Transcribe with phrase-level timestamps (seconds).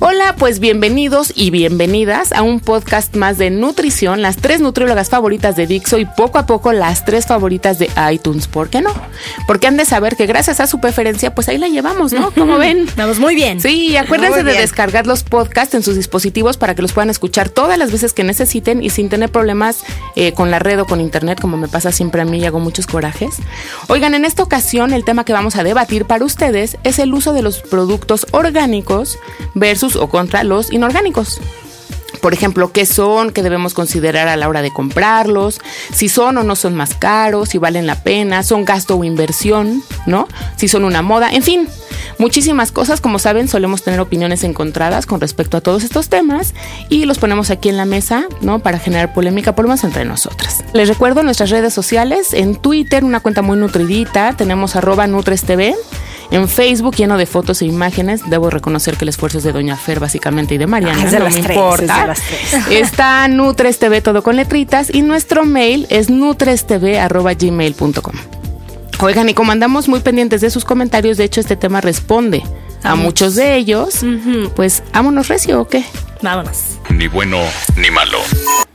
[0.00, 5.56] Hola, pues bienvenidos y bienvenidas a un podcast más de nutrición, las tres nutriólogas favoritas
[5.56, 8.46] de Dixo y poco a poco las tres favoritas de iTunes.
[8.46, 8.92] ¿Por qué no?
[9.48, 12.30] Porque han de saber que gracias a su preferencia, pues ahí la llevamos, ¿no?
[12.30, 12.86] Como ven.
[12.96, 13.60] Vamos muy bien.
[13.60, 17.76] Sí, acuérdense de descargar los podcasts en sus dispositivos para que los puedan escuchar todas
[17.76, 19.82] las veces que necesiten y sin tener problemas
[20.14, 22.60] eh, con la red o con internet, como me pasa siempre a mí y hago
[22.60, 23.34] muchos corajes.
[23.88, 27.32] Oigan, en esta ocasión el tema que vamos a debatir para ustedes es el uso
[27.32, 29.18] de los productos orgánicos
[29.54, 31.40] versus o contra los inorgánicos.
[32.20, 35.60] Por ejemplo, qué son, qué debemos considerar a la hora de comprarlos,
[35.92, 39.82] si son o no son más caros, si valen la pena, son gasto o inversión,
[40.06, 40.26] ¿no?
[40.56, 41.68] Si son una moda, en fin,
[42.18, 43.00] muchísimas cosas.
[43.00, 46.54] Como saben, solemos tener opiniones encontradas con respecto a todos estos temas
[46.88, 48.58] y los ponemos aquí en la mesa, ¿no?
[48.58, 50.64] Para generar polémica, por menos entre nosotras.
[50.72, 55.74] Les recuerdo nuestras redes sociales, en Twitter, una cuenta muy nutridita, tenemos arroba NutresTV.
[56.30, 59.76] En Facebook lleno de fotos e imágenes, debo reconocer que el esfuerzo es de Doña
[59.76, 61.84] Fer básicamente y de Mariana, Ah, es de no las me tres, importa.
[61.84, 62.52] es de las tres.
[62.82, 68.14] Está Nutres TV todo con letritas y nuestro mail es nutrestv@gmail.com.
[69.00, 72.42] Oigan, y como andamos muy pendientes de sus comentarios, de hecho este tema responde
[72.82, 74.00] a, A muchos de ellos,
[74.56, 75.84] pues vámonos recio o qué.
[76.22, 76.78] Vámonos.
[76.90, 77.38] Ni bueno
[77.76, 78.18] ni malo.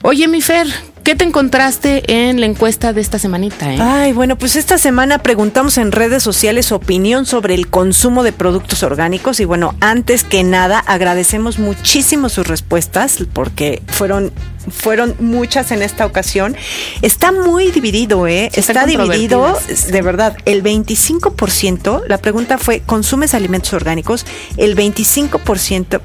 [0.02, 0.68] Oye, mi Fer,
[1.04, 3.74] ¿qué te encontraste en la encuesta de esta semanita?
[3.74, 3.78] eh?
[3.81, 8.31] Ay, bueno, pues esta semana preguntamos en redes sociales su opinión sobre el consumo de
[8.31, 14.31] productos orgánicos y bueno, antes que nada agradecemos muchísimo sus respuestas porque fueron
[14.72, 16.56] fueron muchas en esta ocasión.
[17.02, 18.50] Está muy dividido, ¿eh?
[18.54, 19.58] Sí, Está dividido,
[19.92, 24.25] de verdad, el 25%, la pregunta fue, ¿consumes alimentos orgánicos?
[24.58, 26.02] El 25%,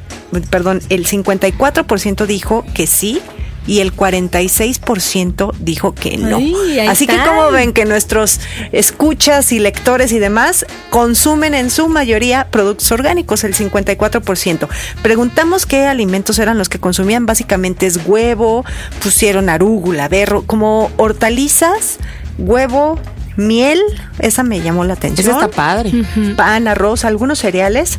[0.51, 3.21] perdón, el 54% dijo que sí.
[3.67, 6.39] Y el 46% dijo que no.
[6.39, 8.41] Ay, Así que como ven que nuestros
[8.73, 14.69] escuchas y lectores y demás consumen en su mayoría productos orgánicos, el 54%.
[15.03, 18.65] Preguntamos qué alimentos eran los que consumían, básicamente es huevo,
[19.03, 21.99] pusieron arúgula, berro, como hortalizas,
[22.39, 22.99] huevo,
[23.39, 23.81] miel,
[24.19, 25.29] esa me llamó la atención.
[25.29, 25.93] Ese está padre.
[26.37, 27.99] Pan, arroz, algunos cereales.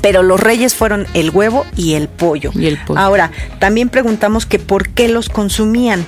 [0.00, 2.50] Pero los reyes fueron el huevo y el pollo.
[2.54, 2.98] Y el pollo.
[2.98, 6.04] Ahora, también preguntamos que por qué los consumían.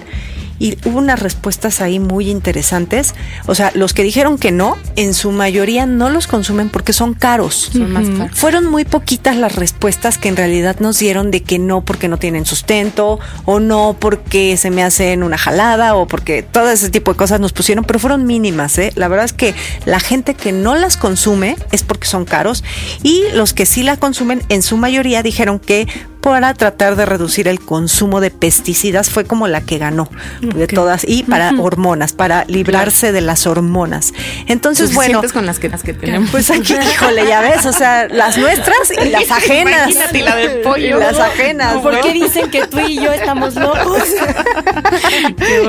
[0.58, 3.14] Y hubo unas respuestas ahí muy interesantes.
[3.46, 7.14] O sea, los que dijeron que no, en su mayoría no los consumen porque son
[7.14, 7.70] caros.
[7.72, 8.38] Son más caros.
[8.38, 12.18] Fueron muy poquitas las respuestas que en realidad nos dieron de que no porque no
[12.18, 17.12] tienen sustento o no porque se me hacen una jalada o porque todo ese tipo
[17.12, 18.78] de cosas nos pusieron, pero fueron mínimas.
[18.78, 18.92] ¿eh?
[18.96, 22.64] La verdad es que la gente que no las consume es porque son caros
[23.02, 25.86] y los que sí la consumen en su mayoría dijeron que
[26.30, 30.10] para tratar de reducir el consumo de pesticidas fue como la que ganó
[30.40, 34.12] de todas y para hormonas, para librarse de las hormonas.
[34.48, 36.30] Entonces, bueno, con las que, las que tenemos.
[36.30, 39.90] pues aquí, híjole, ya ves, o sea, las nuestras y las ajenas.
[39.90, 40.96] Imagínate la del pollo.
[40.96, 42.00] Y las ajenas, ¿Por ¿no?
[42.00, 44.02] qué dicen que tú y yo estamos locos?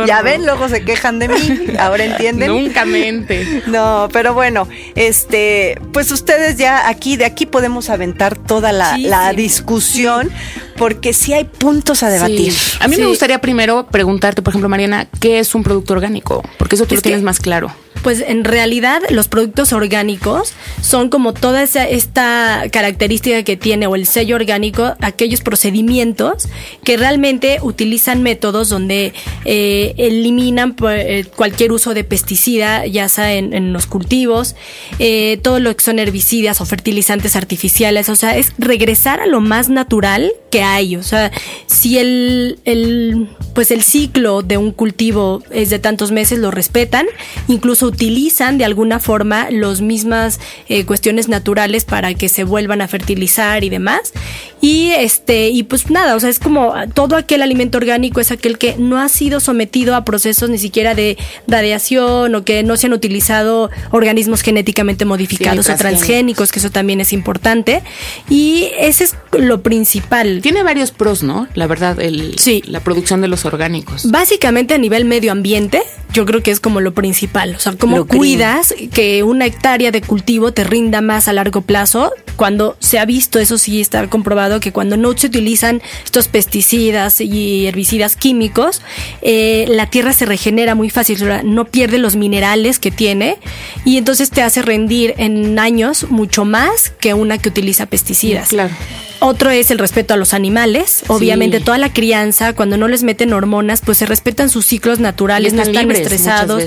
[0.07, 2.49] Ya ven, luego se quejan de mí, ahora entienden.
[2.49, 3.63] Nunca mente.
[3.67, 9.03] No, pero bueno, este, pues ustedes ya aquí, de aquí podemos aventar toda la, Sí,
[9.03, 9.35] la sí.
[9.35, 10.31] discusión,
[10.77, 12.51] porque sí hay puntos a debatir.
[12.53, 12.77] Sí.
[12.79, 16.43] A mí me gustaría primero preguntarte, por ejemplo, Mariana, ¿qué es un producto orgánico?
[16.57, 17.71] Porque eso tú Es lo tienes que- más claro.
[18.03, 23.95] Pues en realidad los productos orgánicos son como toda esa, esta característica que tiene o
[23.95, 26.47] el sello orgánico, aquellos procedimientos
[26.83, 29.13] que realmente utilizan métodos donde
[29.45, 34.55] eh, eliminan pues, eh, cualquier uso de pesticida, ya sea en, en los cultivos,
[34.99, 39.41] eh, todo lo que son herbicidas o fertilizantes artificiales, o sea, es regresar a lo
[39.41, 40.95] más natural que hay.
[40.95, 41.31] O sea,
[41.65, 47.05] si el, el, pues el ciclo de un cultivo es de tantos meses, lo respetan,
[47.47, 50.39] incluso utilizan de alguna forma las mismas
[50.69, 54.13] eh, cuestiones naturales para que se vuelvan a fertilizar y demás.
[54.61, 58.57] Y este, y pues nada, o sea, es como todo aquel alimento orgánico es aquel
[58.57, 61.17] que no ha sido sometido a procesos ni siquiera de
[61.47, 67.01] radiación o que no se han utilizado organismos genéticamente modificados o transgénicos, que eso también
[67.01, 67.83] es importante.
[68.29, 70.36] Y ese es lo principal.
[70.41, 71.47] Tiene varios pros, ¿no?
[71.53, 72.35] La verdad, el,
[72.65, 74.09] la producción de los orgánicos.
[74.09, 75.81] Básicamente a nivel medio ambiente,
[76.13, 77.55] yo creo que es como lo principal.
[77.55, 82.11] O sea, cómo cuidas que una hectárea de cultivo te rinda más a largo plazo
[82.37, 87.19] cuando se ha visto, eso sí está comprobado, que cuando no se utilizan estos pesticidas
[87.19, 88.81] y herbicidas químicos,
[89.21, 93.37] eh, la tierra se regenera muy fácil, no pierde los minerales que tiene
[93.83, 98.49] y entonces te hace rendir en años mucho más que una que utiliza pesticidas.
[98.49, 98.73] Claro.
[99.19, 101.03] Otro es el respeto a los animales.
[101.07, 105.53] Obviamente, toda la crianza, cuando no les meten hormonas, pues se respetan sus ciclos naturales,
[105.53, 106.63] no están estresados.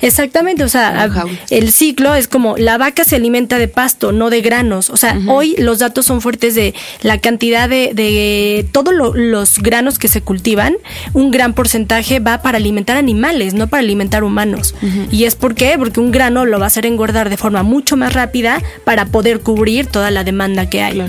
[0.00, 1.10] Exactamente, o sea,
[1.50, 4.90] el ciclo es como la vaca se alimenta de pasto, no de granos.
[4.90, 9.98] O sea, hoy los datos son fuertes de la cantidad de, de todos los granos
[9.98, 10.76] que se cultivan.
[11.12, 14.74] Un gran porcentaje va para alimentar animales, no para alimentar humanos.
[15.10, 15.76] ¿Y es por qué?
[15.78, 19.40] Porque un grano lo va a hacer engordar de forma mucho más rápida para poder
[19.40, 21.02] cubrir toda la demanda que hay.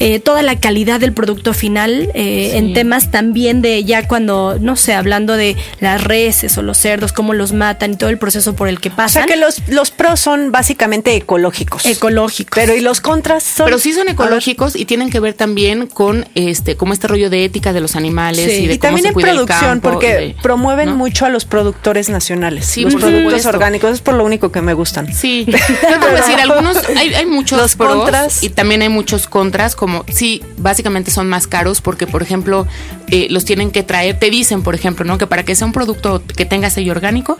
[0.00, 4.94] Eh, la calidad del producto final eh, en temas también de ya cuando, no sé,
[4.94, 8.68] hablando de las reses o los cerdos, cómo los matan y todo el proceso por
[8.68, 9.24] el que pasan.
[9.24, 11.86] O sea que los, los pros son básicamente ecológicos.
[11.86, 12.54] Ecológicos.
[12.54, 13.66] Pero ¿y los contras son?
[13.66, 17.44] Pero sí son ecológicos y tienen que ver también con este como este rollo de
[17.44, 22.08] ética de los animales y de también en producción porque promueven mucho a los productores
[22.08, 22.66] nacionales.
[22.66, 25.12] Sí, los productos orgánicos es por lo único que me gustan.
[25.12, 25.46] Sí.
[25.48, 30.42] Yo decir, algunos hay, hay muchos los contras y también hay muchos contras como sí
[30.56, 32.66] básicamente son más caros porque, por ejemplo,
[33.08, 35.18] eh, los tienen que traer, te dicen, por ejemplo, ¿no?
[35.18, 37.38] Que para que sea un producto que tenga sello orgánico,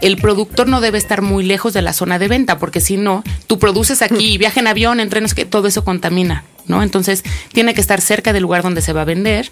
[0.00, 3.24] el productor no debe estar muy lejos de la zona de venta, porque si no,
[3.46, 6.82] tú produces aquí, viaja en avión, en trenes, que todo eso contamina, ¿no?
[6.82, 9.50] Entonces, tiene que estar cerca del lugar donde se va a vender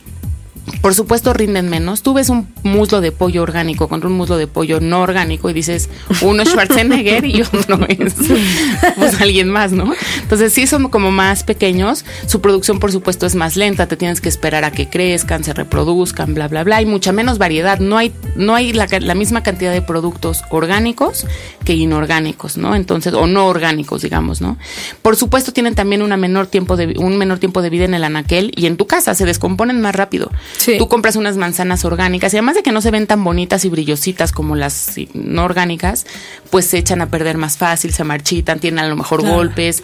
[0.80, 2.02] por supuesto rinden menos.
[2.02, 5.52] Tú ves un muslo de pollo orgánico contra un muslo de pollo no orgánico y
[5.52, 5.88] dices,
[6.22, 8.14] uno es Schwarzenegger y otro es
[8.96, 9.92] pues, alguien más, ¿no?
[10.20, 12.04] Entonces sí son como más pequeños.
[12.26, 13.86] Su producción, por supuesto, es más lenta.
[13.86, 16.76] Te tienes que esperar a que crezcan, se reproduzcan, bla, bla, bla.
[16.76, 17.78] Hay mucha menos variedad.
[17.78, 21.26] No hay, no hay la, la misma cantidad de productos orgánicos
[21.64, 22.74] que inorgánicos, ¿no?
[22.74, 24.56] Entonces, o no orgánicos, digamos, ¿no?
[25.02, 28.04] Por supuesto, tienen también una menor tiempo de, un menor tiempo de vida en el
[28.04, 30.30] anaquel y en tu casa se descomponen más rápido.
[30.78, 33.68] Tú compras unas manzanas orgánicas y además de que no se ven tan bonitas y
[33.68, 36.06] brillositas como las no orgánicas,
[36.50, 39.82] pues se echan a perder más fácil, se marchitan, tienen a lo mejor golpes.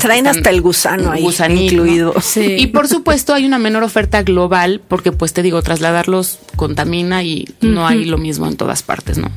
[0.00, 2.14] Traen hasta el gusano ahí incluido.
[2.36, 7.48] Y por supuesto hay una menor oferta global porque pues te digo, trasladarlos contamina y
[7.60, 9.30] no hay lo mismo en todas partes, ¿no?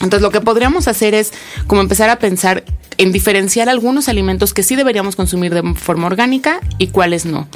[0.00, 1.32] Entonces lo que podríamos hacer es
[1.66, 2.64] como empezar a pensar
[3.00, 7.48] en diferenciar algunos alimentos que sí deberíamos consumir de forma orgánica y cuáles no.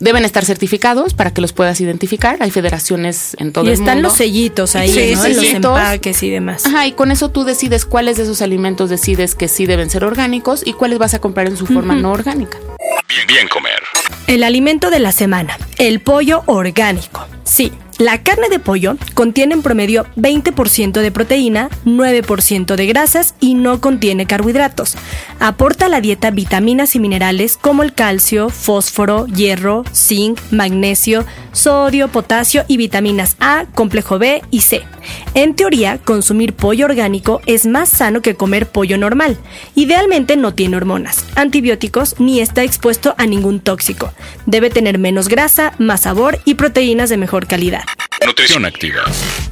[0.00, 2.36] Deben estar certificados para que los puedas identificar.
[2.40, 3.80] Hay federaciones en todo el mundo.
[3.80, 5.28] Y están los sellitos ahí, ¿no?
[5.28, 6.66] los empaques y demás.
[6.66, 10.04] Ajá, y con eso tú decides cuáles de esos alimentos decides que sí deben ser
[10.04, 12.58] orgánicos y cuáles vas a comprar en su forma no orgánica.
[13.08, 13.80] Bien, bien comer.
[14.26, 17.26] El alimento de la semana, el pollo orgánico.
[17.44, 23.54] Sí, la carne de pollo contiene en promedio 20% de proteína, 9% de grasas y
[23.54, 24.96] no contiene carbohidratos.
[25.40, 32.08] Aporta a la dieta vitaminas y minerales como el calcio, fósforo, hierro, zinc, magnesio, sodio,
[32.08, 34.82] potasio y vitaminas A, complejo B y C.
[35.34, 39.36] En teoría, consumir pollo orgánico es más sano que comer pollo normal.
[39.74, 44.12] Idealmente no tiene hormonas, antibióticos ni está expuesto a ningún tóxico.
[44.46, 47.81] Debe tener menos grasa, más sabor y proteínas de mejor calidad.
[48.26, 49.02] Nutrición activa.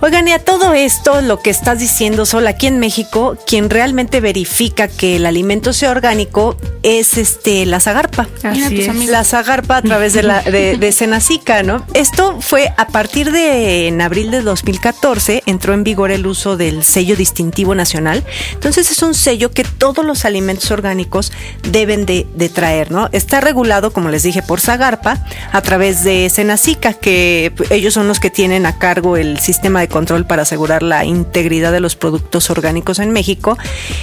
[0.01, 4.21] Oigan, y a todo esto, lo que estás diciendo, Sol, aquí en México, quien realmente
[4.21, 8.29] verifica que el alimento sea orgánico es este la zagarpa.
[8.43, 9.07] Así es.
[9.07, 11.85] La zagarpa a través de la de, de Senacica, ¿no?
[11.95, 16.85] Esto fue a partir de en abril de 2014 entró en vigor el uso del
[16.85, 18.25] sello distintivo nacional.
[18.53, 21.33] Entonces es un sello que todos los alimentos orgánicos
[21.71, 23.09] deben de, de traer, ¿no?
[23.13, 28.20] Está regulado, como les dije, por Zagarpa a través de Senacica, que ellos son los
[28.21, 32.51] que tienen a cargo el sistema de control para asegurar la integridad de los productos
[32.51, 33.59] orgánicos en México.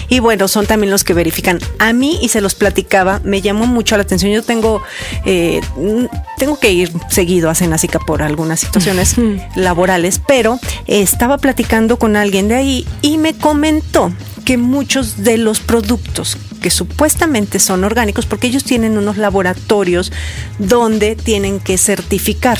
[0.09, 1.59] Y bueno, son también los que verifican.
[1.79, 4.31] A mí, y se los platicaba, me llamó mucho la atención.
[4.31, 4.81] Yo tengo,
[5.25, 5.61] eh,
[6.37, 9.15] tengo que ir seguido a Senacica por algunas situaciones
[9.55, 14.11] laborales, pero estaba platicando con alguien de ahí y me comentó
[14.45, 20.11] que muchos de los productos que supuestamente son orgánicos porque ellos tienen unos laboratorios
[20.59, 22.59] donde tienen que certificar.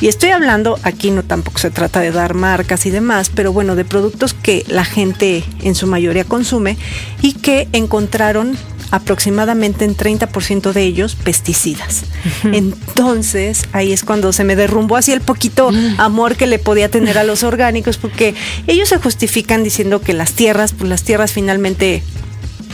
[0.00, 3.76] Y estoy hablando, aquí no tampoco se trata de dar marcas y demás, pero bueno,
[3.76, 6.76] de productos que la gente en su mayoría consume
[7.22, 8.56] y que encontraron
[8.90, 12.04] aproximadamente en 30% de ellos pesticidas.
[12.44, 16.00] Entonces, ahí es cuando se me derrumbó así el poquito mm.
[16.00, 18.34] amor que le podía tener a los orgánicos, porque
[18.66, 22.02] ellos se justifican diciendo que las tierras, pues las tierras finalmente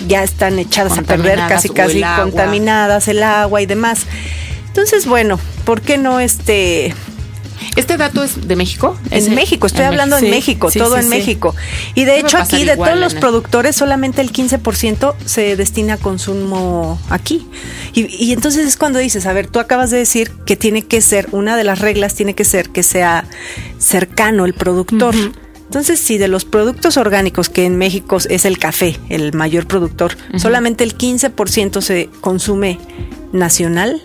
[0.07, 4.07] ya están echadas a perder, casi casi contaminadas, el agua y demás.
[4.69, 6.95] Entonces, bueno, ¿por qué no este
[7.77, 8.97] ¿Este dato es de México?
[9.11, 11.55] En México, estoy hablando en México, todo en México.
[11.95, 17.01] Y de hecho aquí de todos los productores solamente el 15% se destina a consumo
[17.11, 17.49] aquí.
[17.95, 21.29] Y, entonces es cuando dices, a ver, tú acabas de decir que tiene que ser,
[21.33, 23.25] una de las reglas tiene que ser que sea
[23.79, 25.15] cercano el productor.
[25.75, 30.17] Entonces, si de los productos orgánicos, que en México es el café, el mayor productor,
[30.37, 32.79] solamente el 15% se consume
[33.33, 34.01] nacional,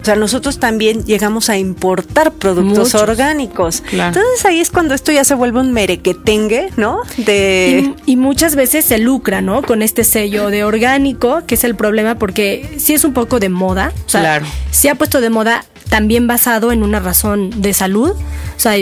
[0.00, 3.82] o sea, nosotros también llegamos a importar productos orgánicos.
[3.90, 7.00] Entonces ahí es cuando esto ya se vuelve un merequetengue, ¿no?
[7.16, 7.92] De...
[8.06, 9.62] Y, muchas veces se lucra, ¿no?
[9.62, 13.48] Con este sello de orgánico, que es el problema porque sí es un poco de
[13.48, 13.92] moda.
[14.06, 14.46] O sea, claro.
[14.70, 18.12] se ha puesto de moda también basado en una razón de salud.
[18.12, 18.76] O sea,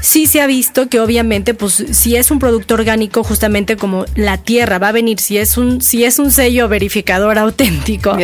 [0.00, 4.38] sí se ha visto que obviamente, pues, si es un producto orgánico, justamente como la
[4.38, 8.16] tierra va a venir, si es un, si es un sello verificador auténtico,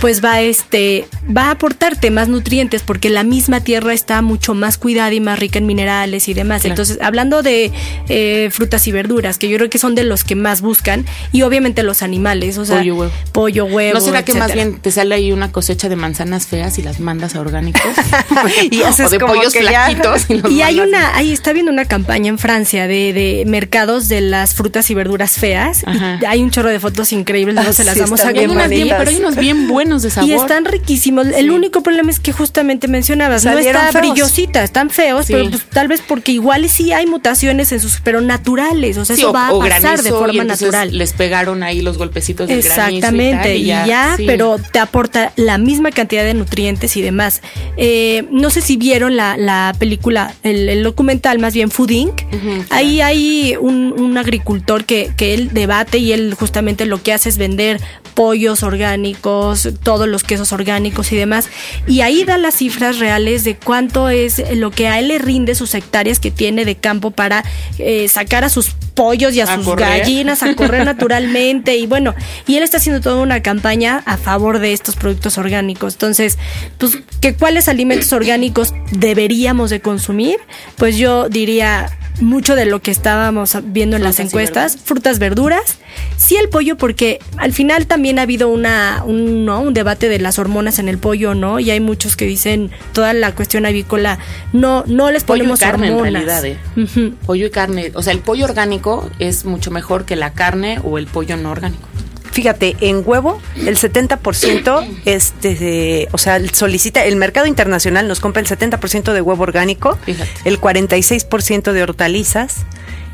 [0.00, 4.78] pues va este, va a aportarte más nutrientes porque la misma tierra está mucho más
[4.78, 6.64] cuidada y más rica en minerales y demás.
[6.64, 7.72] Entonces, hablando de
[8.08, 11.42] eh, frutas y verduras, que yo creo que son de los que más buscan, y
[11.42, 13.12] obviamente los animales, o sea, pollo, huevo.
[13.32, 16.78] Pollo, huevo ¿No será que más bien te sale ahí una cosecha de manzanas feas
[16.78, 17.82] y las mandas a orgánicos?
[18.70, 20.26] y haces o de pollos flaquitos.
[20.50, 24.54] Y, hay una, ahí está viendo una campaña en Francia de, de mercados de las
[24.54, 25.84] frutas y verduras feas.
[26.26, 29.36] hay un chorro de fotos increíbles, no se las vamos a bien, Pero hay unos
[29.36, 30.28] bien buenos de sabor.
[30.30, 31.26] Y están riquísimos.
[31.28, 35.88] El único problema es que justamente mencionabas, no está brillosita, están feos, pero pues, tal
[35.88, 38.96] vez porque igual sí hay mutaciones en sus, pero naturales.
[38.98, 40.96] O sea, eso va a pasar de forma natural.
[40.96, 45.58] Les pegaron ahí los golpecitos de Exactamente, y, ya, y ya pero te aporta la
[45.58, 47.42] misma cantidad de nutrientes y demás.
[47.76, 52.22] Eh, no sé si vieron la, la película, el, el documental más bien Food Inc.
[52.70, 57.38] Ahí hay un, agricultor que, que él debate y él justamente lo que hace es
[57.38, 57.80] vender
[58.14, 61.48] pollos orgánicos, todos los quesos orgánicos y demás.
[61.86, 65.54] Y ahí da las cifras reales de cuánto es lo que a él le rinde
[65.54, 67.44] sus hectáreas que tiene de campo para
[67.78, 71.76] eh, sacar a sus pollos y a, sus gallinas a correr naturalmente.
[71.76, 72.14] Y bueno,
[72.46, 75.94] y él está haciendo toda una campaña a favor de estos productos orgánicos.
[75.94, 76.38] Entonces,
[76.78, 80.38] pues, ¿que ¿cuáles alimentos orgánicos deberíamos de consumir?
[80.76, 85.78] Pues yo diría mucho de lo que estábamos viendo en las encuestas, frutas, verduras,
[86.16, 89.60] sí el pollo porque al final también ha habido una un, ¿no?
[89.60, 91.58] un debate de las hormonas en el pollo, ¿no?
[91.58, 94.18] Y hay muchos que dicen toda la cuestión avícola
[94.52, 96.22] no no les ponemos pollo y carne hormonas.
[96.22, 97.12] En realidad, ¿eh?
[97.26, 100.98] Pollo y carne, o sea, el pollo orgánico es mucho mejor que la carne o
[100.98, 101.88] el pollo no orgánico.
[102.32, 108.48] Fíjate, en huevo el 70% este, o sea, solicita, el mercado internacional nos compra el
[108.48, 109.98] 70% de huevo orgánico,
[110.44, 112.56] el 46% de hortalizas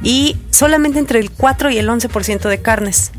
[0.02, 3.10] y solamente entre el 4 y el 11% de carnes.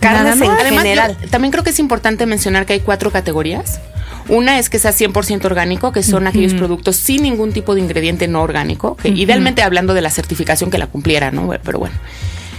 [0.00, 1.16] Carnes en general.
[1.30, 3.80] también creo que es importante mencionar que hay cuatro categorías.
[4.28, 8.26] Una es que sea 100% orgánico, que son aquellos productos sin ningún tipo de ingrediente
[8.28, 11.50] no orgánico, que idealmente hablando de la certificación que la cumpliera, ¿no?
[11.62, 11.94] Pero bueno.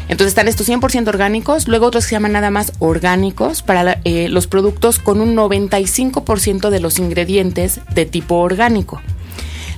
[0.08, 4.30] Entonces están estos 100% orgánicos, luego otros que se llaman nada más orgánicos para eh,
[4.30, 9.02] los productos con un 95% de los ingredientes de tipo orgánico.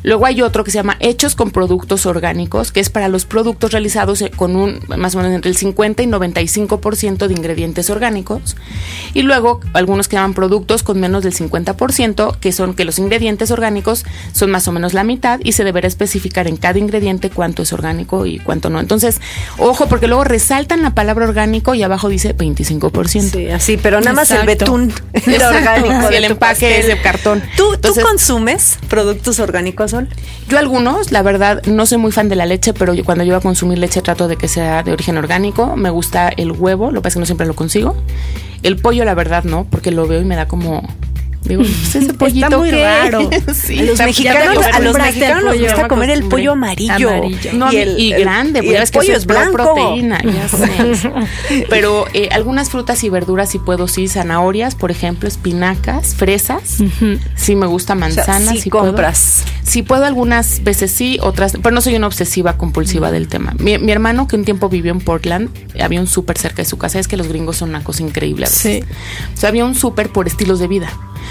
[0.08, 3.74] Luego hay otro que se llama Hechos con Productos Orgánicos, que es para los productos
[3.74, 8.56] realizados eh, con un más o menos entre el 50 y 95% de ingredientes orgánicos.
[9.14, 13.52] Y luego algunos que llaman productos con menos del 50%, que son que los ingredientes
[13.52, 17.64] orgánicos son más o menos la mitad y se deberá especificar en cada ingrediente cuánto
[17.64, 18.80] es orgánico y cuánto no.
[18.80, 19.20] Entonces,
[19.58, 23.30] ojo, porque luego resaltan la palabra orgánico y abajo dice 25%.
[23.30, 26.14] Sí, así, pero nada más el betún orgánico.
[26.14, 27.44] Y el empaque es de cartón.
[27.58, 29.97] ¿Tú, ¿Tú consumes productos orgánicos?
[30.50, 33.40] Yo algunos, la verdad, no soy muy fan de la leche, pero cuando yo voy
[33.40, 35.76] a consumir leche trato de que sea de origen orgánico.
[35.76, 37.96] Me gusta el huevo, lo que pasa es que no siempre lo consigo.
[38.64, 40.88] El pollo, la verdad, no, porque lo veo y me da como
[41.48, 43.30] Digo, pues ese pollito Está muy raro.
[43.54, 47.10] Sí, A los mexicanos, a los mexicanos nos gusta me comer el pollo amarillo.
[47.10, 47.54] Amarillo.
[47.54, 49.54] No, y, grande, y pues ya el pollo es blanco.
[49.54, 51.66] proteína, ya sé.
[51.70, 56.78] Pero eh, algunas frutas y verduras sí puedo, sí, zanahorias, por ejemplo, espinacas, fresas,
[57.36, 58.86] sí me gusta O sea, manzanas, sí sí puedo.
[58.88, 59.44] compras.
[59.64, 63.54] Sí puedo algunas veces sí, otras, pero no soy una obsesiva compulsiva del tema.
[63.60, 65.50] Mi, mi hermano que un tiempo vivió en Portland,
[65.82, 68.46] había un súper cerca de su casa, es que los gringos son una cosa increíble
[68.46, 68.86] a veces.
[68.86, 68.94] Sí.
[69.34, 70.90] O sea, había un súper por estilos de vida.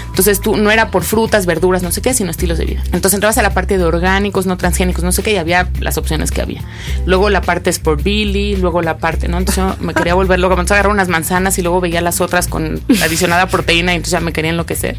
[0.09, 2.81] Entonces tú no era por frutas, verduras, no sé qué, sino estilos de vida.
[2.85, 5.97] Entonces entrabas a la parte de orgánicos, no transgénicos, no sé qué, y había las
[5.97, 6.63] opciones que había.
[7.05, 9.37] Luego la parte es por Billy, luego la parte, ¿no?
[9.37, 10.53] Entonces yo me quería volver loca.
[10.53, 14.19] Entonces agarrar unas manzanas y luego veía las otras con adicionada proteína y entonces ya
[14.19, 14.97] me quería enloquecer.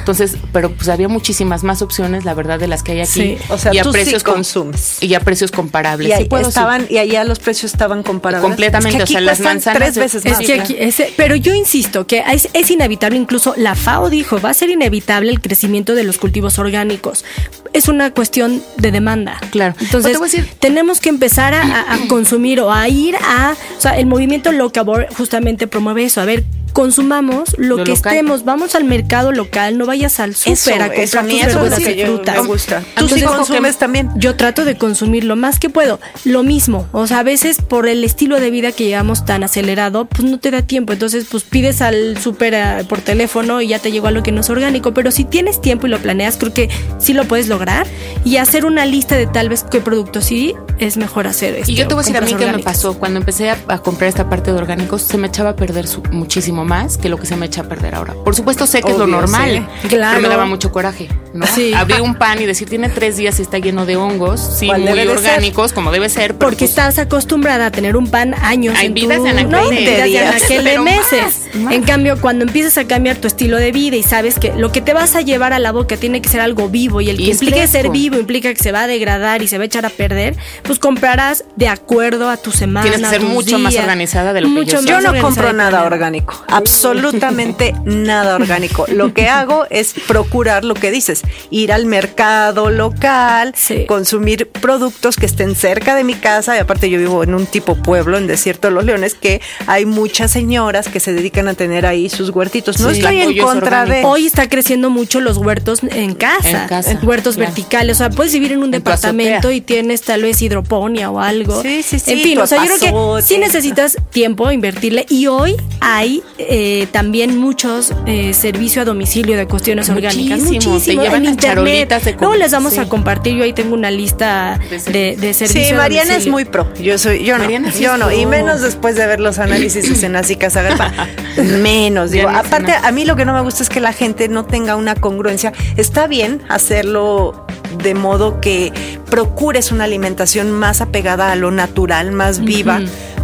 [0.00, 3.10] Entonces, pero pues había muchísimas más opciones, la verdad, de las que hay aquí.
[3.10, 3.38] Sí.
[3.48, 5.02] O sea, y a tú sí precios com- consumes.
[5.02, 6.08] Y a precios comparables.
[6.08, 6.48] Y, ahí Sí puedo, sí.
[6.50, 8.46] estaban, y allá los precios estaban comparables.
[8.48, 10.46] Completamente, Es que aquí o sea, las manzanas tres veces es Es más.
[10.46, 14.50] que aquí, ese- pero yo insisto que es, es inevitable, incluso la FAO dijo, va
[14.50, 17.24] a ser inevitable el crecimiento de los cultivos orgánicos.
[17.72, 19.38] Es una cuestión de demanda.
[19.50, 19.74] Claro.
[19.80, 23.54] Entonces, Pues te voy a decir- tenemos que empezar a, consumir o a ir a,
[23.76, 26.44] o sea, el movimiento Locavor justamente promueve eso, a ver,
[26.82, 28.12] consumamos lo, Lo que local.
[28.12, 31.64] estemos, vamos al mercado local, no vayas al súper a comprar a tus eso lo
[31.70, 32.36] verduras y yo- frutas.
[32.42, 32.78] me gusta.
[32.80, 34.10] Tú Entonces, sí que- consumes también.
[34.14, 35.98] Yo trato de consumir lo más que puedo.
[36.24, 40.04] Lo mismo, o sea, a veces por el estilo de vida que llevamos tan acelerado,
[40.04, 40.92] pues no te da tiempo.
[40.92, 44.42] Entonces, pues pides al súper eh, por teléfono y ya te llegó algo que no
[44.42, 44.94] es orgánico.
[44.94, 46.68] Pero si tienes tiempo y lo planeas, creo que
[47.00, 47.88] sí lo puedes lograr.
[48.24, 51.54] Y hacer una lista de tal vez qué productos sí es mejor hacer.
[51.56, 52.94] Y este, yo te voy a decir a mí qué me pasó.
[52.94, 56.02] Cuando empecé a, a comprar esta parte de orgánicos, se me echaba a perder su-
[56.12, 58.14] muchísimo más que lo que se me echa a perder ahora.
[58.14, 59.50] Por supuesto, sé que es lo normal.
[59.50, 59.62] sí.
[59.82, 60.20] Pero Claro.
[60.20, 61.46] me daba mucho coraje, ¿no?
[61.46, 61.72] Sí.
[61.74, 64.82] Abrir un pan y decir, tiene tres días y está lleno de hongos, sí, ¿Cuál
[64.82, 65.30] muy debe de ser?
[65.30, 66.34] orgánicos, como debe ser.
[66.34, 69.00] pero Porque pues, estás acostumbrada a tener un pan años Hay en tu...
[69.00, 71.22] vidas en aquel no, de vidas en días, aquel de pero meses.
[71.54, 71.74] más, más.
[71.74, 74.80] En cambio, cuando empiezas a cambiar tu estilo de vida y sabes que lo que
[74.82, 77.22] te vas a llevar a la boca tiene que ser algo vivo y el que
[77.24, 77.66] Y fresco.
[77.72, 80.36] ser vivo implica que se va a degradar y se va a echar a perder,
[80.64, 82.88] pues comprarás de acuerdo a tu semana.
[82.88, 84.92] Tienes que ser mucho más organizada de lo que yo Mucho soy.
[84.92, 88.86] más Yo no compro nada orgánico, absolutamente nada orgánico.
[88.88, 93.84] Lo que hago es procurar lo que dices, ir al mercado local, Sí.
[93.86, 97.74] consumir productos que estén cerca de mi casa y aparte yo vivo en un tipo
[97.76, 101.86] pueblo, en Desierto de los Leones, que hay muchas señoras que se dedican a tener
[101.86, 102.80] ahí sus huertitos.
[102.80, 104.04] No Sí, estoy en apoyo es contra de...
[104.04, 107.50] Hoy está creciendo mucho los huertos en casa, En casa, huertos claro.
[107.52, 111.20] verticales, o sea, puedes vivir en un En departamento y tienes tal vez hidroponía o
[111.20, 111.62] algo.
[111.62, 115.26] Sí, sí, sí, En fin, o sea, yo creo que sí necesitas tiempo invertirle y
[115.26, 121.06] hoy hay eh, también muchos eh, servicio a domicilio de cuestiones orgánicas, Muchísimo, muchísimo te
[121.06, 122.04] llevan en las internet.
[122.04, 122.78] de Luego les vamos sí.
[122.78, 126.44] a compartir, yo ahí tengo una lista De de, de servicio Sí, Mariana es muy
[126.44, 126.72] pro.
[126.74, 129.96] Yo soy, yo no, Mariana yo no, y menos después de ver los análisis de
[129.96, 130.92] Senasi Casagrapa.
[131.36, 132.28] menos, digo.
[132.28, 134.94] Aparte, a mí lo que no me gusta es que la gente no tenga una
[134.94, 135.52] congruencia.
[135.76, 137.46] Está bien hacerlo
[137.82, 138.72] de modo que
[139.10, 142.80] procures una alimentación más apegada a lo natural, más viva,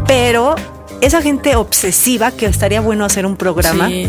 [0.07, 0.57] pero
[1.05, 4.09] esa gente obsesiva que estaría bueno hacer un programa, Sí.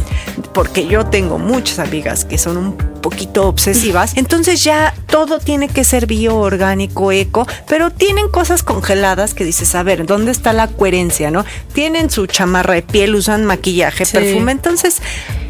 [0.54, 5.84] porque yo tengo muchas amigas que son un poquito obsesivas, entonces ya todo tiene que
[5.84, 10.68] ser bio, orgánico, eco, pero tienen cosas congeladas que dices, a ver, ¿dónde está la
[10.68, 11.46] coherencia, no?
[11.74, 14.14] Tienen su chamarra de piel, usan maquillaje, Sí.
[14.14, 15.02] perfume, entonces,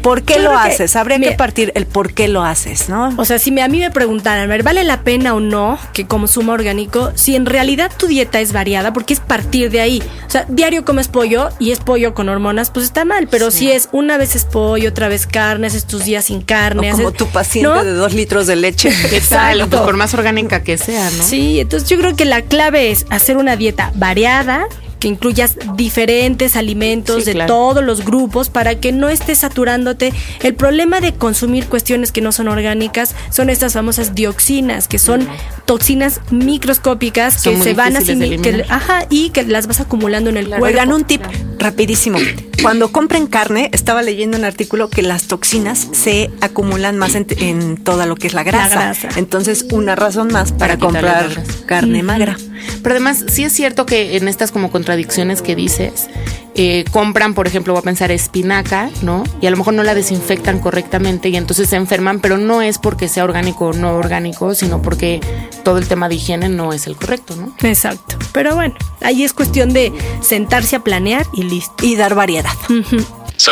[0.06, 0.94] ¿por qué Yo lo creo que, haces?
[0.96, 3.12] Habría que partir el por qué lo haces, ¿no?
[3.16, 5.78] O sea, si me- a mí me preguntaran, a ver, ¿vale la pena o no
[5.92, 7.10] que consuma orgánico?
[7.16, 10.02] Si en realidad tu dieta es variada, porque es partir de ahí.
[10.26, 13.26] O sea, diario comes pollo y es pollo con hormonas, pues está mal.
[13.30, 16.92] Pero si es una vez es pollo, otra vez carne, haces tus días sin carne.
[16.92, 17.82] O como haces- tu paciente ¿no?
[17.84, 18.88] de dos litros de leche.
[19.12, 19.68] Exacto.
[19.68, 21.24] Pues por más orgánica que sea, ¿no?
[21.24, 24.66] Sí, entonces yo creo que la clave es hacer una dieta variada
[24.98, 27.52] que incluyas diferentes alimentos Sí, de claro.
[27.52, 30.12] todos los grupos para que no estés saturándote.
[30.42, 35.26] El problema de consumir cuestiones que no son orgánicas son estas famosas dioxinas, que son
[35.66, 40.36] toxinas microscópicas Son que se van asimil- que, ajá, y que las vas acumulando en
[40.36, 40.64] el cuerpo.
[40.64, 41.22] Oigan, un tip
[41.58, 42.18] rapidísimo.
[42.62, 47.76] Cuando compren carne, estaba leyendo un artículo que las toxinas se acumulan más en, en
[47.76, 48.68] toda lo que es la grasa.
[48.94, 49.08] grasa.
[49.16, 52.36] Entonces, una razón más para, comprar la carne magra.
[52.82, 56.08] Pero además, sí es cierto que en estas como contradicciones que dices,
[56.54, 59.24] eh, compran, por ejemplo, voy a pensar espinaca, ¿no?
[59.42, 62.78] Y a lo mejor no la desinfectan correctamente y entonces se enferman, pero no es
[62.78, 65.20] porque sea orgánico o no orgánico, sino porque
[65.64, 67.54] todo el tema de higiene no es el correcto, ¿no?
[67.68, 68.16] Exacto.
[68.32, 69.92] Pero bueno, ahí es cuestión de
[70.22, 71.84] sentarse a planear y listo.
[71.84, 72.54] Y dar variedad.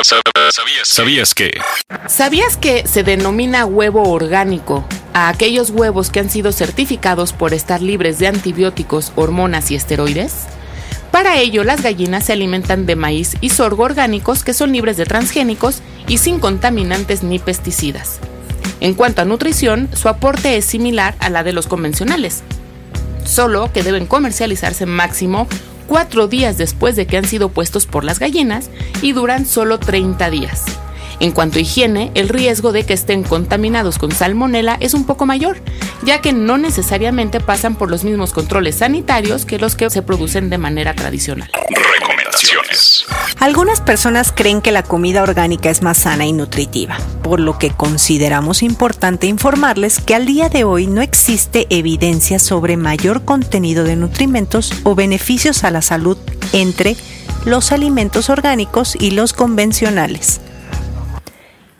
[0.03, 1.53] ¿Sabías, ¿Sabías que?
[2.09, 7.81] ¿Sabías que se denomina huevo orgánico a aquellos huevos que han sido certificados por estar
[7.81, 10.47] libres de antibióticos, hormonas y esteroides?
[11.13, 15.07] Para ello, las gallinas se alimentan de maíz y sorgo orgánicos que son libres de
[15.07, 18.19] transgénicos y sin contaminantes ni pesticidas.
[18.81, 22.43] En cuanto a nutrición, su aporte es similar a la de los convencionales,
[23.25, 25.47] solo que deben comercializarse máximo
[25.87, 28.70] cuatro días después de que han sido puestos por las gallinas
[29.03, 30.64] y duran solo 30 días.
[31.20, 35.27] En cuanto a higiene, el riesgo de que estén contaminados con salmonela es un poco
[35.27, 35.59] mayor,
[36.05, 40.51] ya que no necesariamente pasan por los mismos controles sanitarios que los que se producen
[40.51, 41.51] de manera tradicional.
[43.41, 47.71] Algunas personas creen que la comida orgánica es más sana y nutritiva, por lo que
[47.71, 53.97] consideramos importante informarles que al día de hoy no existe evidencia sobre mayor contenido de
[53.97, 56.19] nutrimentos o beneficios a la salud
[56.53, 56.97] entre
[57.45, 60.41] los alimentos orgánicos y los convencionales.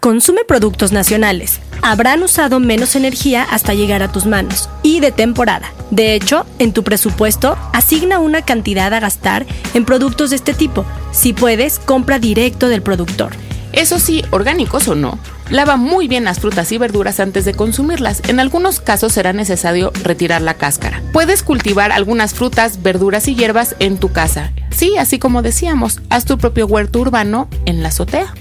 [0.05, 1.61] Consume productos nacionales.
[1.81, 5.73] Habrán usado menos energía hasta llegar a tus manos y de temporada.
[5.91, 10.85] De hecho, en tu presupuesto, asigna una cantidad a gastar en productos de este tipo.
[11.11, 13.31] Si puedes, compra directo del productor.
[13.73, 18.21] Eso sí, orgánicos o no, lava muy bien las frutas y verduras antes de consumirlas.
[18.29, 21.03] En algunos casos será necesario retirar la cáscara.
[21.15, 24.53] Puedes cultivar algunas frutas, verduras y hierbas en tu casa.
[24.71, 28.35] Sí, así como decíamos, haz tu propio huerto urbano en la azotea.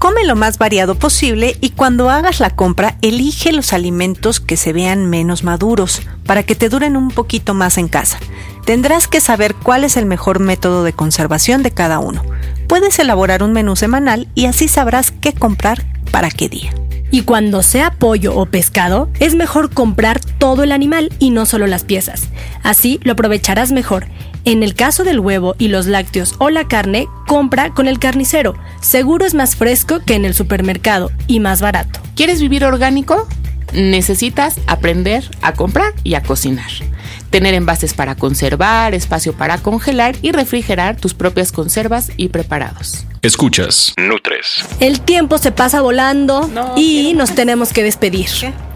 [0.00, 4.72] Come lo más variado posible y cuando hagas la compra elige los alimentos que se
[4.72, 8.18] vean menos maduros para que te duren un poquito más en casa.
[8.64, 12.24] Tendrás que saber cuál es el mejor método de conservación de cada uno.
[12.66, 16.72] Puedes elaborar un menú semanal y así sabrás qué comprar para qué día.
[17.10, 21.66] Y cuando sea pollo o pescado, es mejor comprar todo el animal y no solo
[21.66, 22.28] las piezas.
[22.62, 24.06] Así lo aprovecharás mejor.
[24.44, 28.54] En el caso del huevo y los lácteos o la carne, compra con el carnicero.
[28.80, 32.00] Seguro es más fresco que en el supermercado y más barato.
[32.16, 33.28] ¿Quieres vivir orgánico?
[33.74, 36.70] Necesitas aprender a comprar y a cocinar.
[37.30, 43.04] Tener envases para conservar, espacio para congelar y refrigerar tus propias conservas y preparados.
[43.22, 43.94] Escuchas.
[43.98, 44.64] Nutres.
[44.80, 48.28] El tiempo se pasa volando No, y nos tenemos que despedir.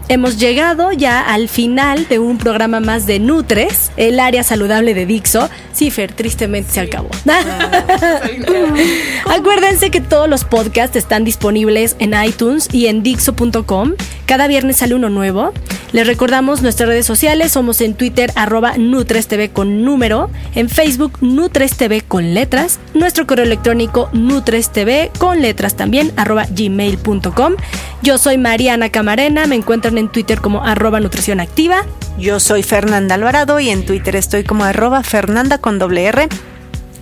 [0.07, 5.07] Hemos llegado ya al final de un programa más de Nutres, el área saludable de
[5.07, 5.49] Dixo.
[5.73, 7.09] Sí, Fer, tristemente se acabó.
[9.25, 13.93] Acuérdense que todos los podcasts están disponibles en iTunes y en Dixo.com.
[14.25, 15.53] Cada viernes sale uno nuevo.
[15.91, 17.51] Les recordamos nuestras redes sociales.
[17.51, 20.29] Somos en Twitter, arroba NutresTV con número.
[20.55, 22.79] En Facebook, NutresTV con letras.
[22.93, 27.55] Nuestro correo electrónico, NutresTV con letras también, arroba gmail.com.
[28.01, 29.45] Yo soy Mariana Camarena.
[29.45, 31.85] Me encuentran en Twitter como arroba nutrición activa.
[32.17, 36.27] Yo soy Fernanda Alvarado y en Twitter estoy como arroba Fernanda con doble R.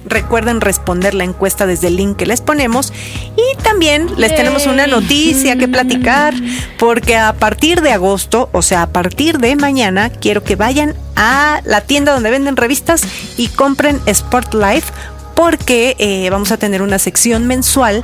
[0.05, 2.91] Recuerden responder la encuesta desde el link que les ponemos.
[3.35, 6.33] Y también les tenemos una noticia que platicar
[6.77, 11.61] porque a partir de agosto, o sea, a partir de mañana, quiero que vayan a
[11.65, 13.03] la tienda donde venden revistas
[13.37, 14.91] y compren Sport Life
[15.35, 18.03] porque eh, vamos a tener una sección mensual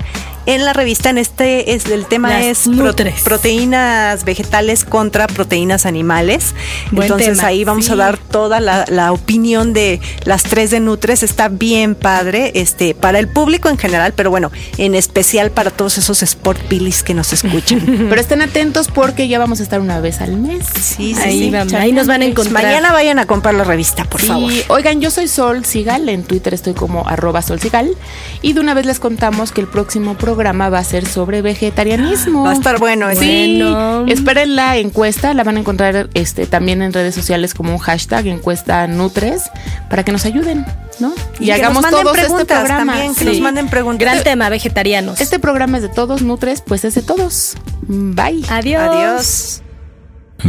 [0.55, 1.09] en la revista.
[1.09, 3.21] En este es el tema Las es Nutres.
[3.23, 6.53] proteínas vegetales contra proteínas animales.
[6.91, 10.79] Buen Entonces tema, ahí vamos a dar toda la, la opinión de las tres de
[10.79, 11.23] Nutres.
[11.23, 15.97] Está bien padre, este, para el público en general, pero bueno, en especial para todos
[15.97, 17.79] esos sport pillies que nos escuchan.
[18.09, 20.65] Pero estén atentos porque ya vamos a estar una vez al mes.
[20.81, 21.51] Sí, sí, Ahí sí.
[21.51, 22.63] vamos, ahí nos van a encontrar.
[22.63, 24.51] Mañana vayan a comprar la revista, por Sí, favor.
[24.69, 27.95] oigan, yo soy Sol Sigal, en Twitter estoy como arroba Sol Sigal
[28.41, 32.43] y de una vez les contamos que el próximo programa va a ser sobre vegetarianismo.
[32.45, 33.21] Va a estar bueno ese.
[33.21, 34.05] Sí, Bueno.
[34.07, 38.27] esperen la encuesta, la van a encontrar este también en redes sociales como un hashtag
[38.27, 39.43] encuesta Nutres
[39.89, 40.65] para que nos ayuden,
[40.99, 41.13] ¿no?
[41.39, 43.99] Y que nos manden preguntas también, que nos manden preguntas.
[43.99, 45.19] Gran tema, vegetarianos.
[45.21, 47.55] Este programa es de todos, Nutres, pues es de todos.
[47.81, 48.43] Bye.
[48.49, 48.81] Adiós.
[48.81, 49.61] Adiós.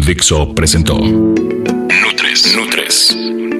[0.07, 2.57] Dixo presentó Nutres.
[2.57, 3.60] Nutres.